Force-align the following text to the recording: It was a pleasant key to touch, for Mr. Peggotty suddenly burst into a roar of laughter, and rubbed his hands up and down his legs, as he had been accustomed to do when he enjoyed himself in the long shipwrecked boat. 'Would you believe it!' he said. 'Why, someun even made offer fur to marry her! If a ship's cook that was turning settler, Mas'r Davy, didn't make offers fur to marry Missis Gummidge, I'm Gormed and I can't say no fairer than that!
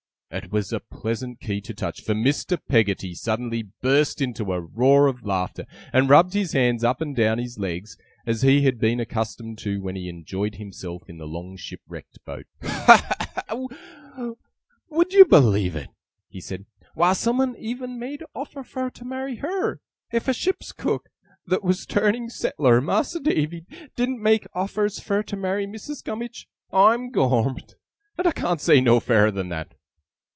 It 0.33 0.49
was 0.49 0.71
a 0.71 0.79
pleasant 0.79 1.41
key 1.41 1.59
to 1.59 1.73
touch, 1.73 2.01
for 2.05 2.13
Mr. 2.15 2.57
Peggotty 2.69 3.13
suddenly 3.15 3.63
burst 3.81 4.21
into 4.21 4.53
a 4.53 4.61
roar 4.61 5.07
of 5.07 5.25
laughter, 5.25 5.65
and 5.91 6.09
rubbed 6.09 6.33
his 6.35 6.53
hands 6.53 6.85
up 6.85 7.01
and 7.01 7.13
down 7.13 7.37
his 7.37 7.59
legs, 7.59 7.97
as 8.25 8.41
he 8.41 8.61
had 8.61 8.79
been 8.79 9.01
accustomed 9.01 9.57
to 9.57 9.75
do 9.75 9.81
when 9.81 9.97
he 9.97 10.07
enjoyed 10.07 10.55
himself 10.55 11.09
in 11.09 11.17
the 11.17 11.27
long 11.27 11.57
shipwrecked 11.57 12.23
boat. 12.23 12.45
'Would 14.89 15.11
you 15.11 15.25
believe 15.25 15.75
it!' 15.75 15.89
he 16.29 16.39
said. 16.39 16.65
'Why, 16.93 17.11
someun 17.11 17.53
even 17.57 17.99
made 17.99 18.23
offer 18.33 18.63
fur 18.63 18.89
to 18.91 19.03
marry 19.03 19.35
her! 19.35 19.81
If 20.13 20.29
a 20.29 20.33
ship's 20.33 20.71
cook 20.71 21.09
that 21.45 21.61
was 21.61 21.85
turning 21.85 22.29
settler, 22.29 22.79
Mas'r 22.79 23.19
Davy, 23.21 23.65
didn't 23.97 24.23
make 24.23 24.47
offers 24.53 24.97
fur 25.01 25.23
to 25.23 25.35
marry 25.35 25.67
Missis 25.67 26.01
Gummidge, 26.01 26.47
I'm 26.71 27.11
Gormed 27.11 27.75
and 28.17 28.25
I 28.25 28.31
can't 28.31 28.61
say 28.61 28.79
no 28.79 29.01
fairer 29.01 29.31
than 29.31 29.49
that! 29.49 29.73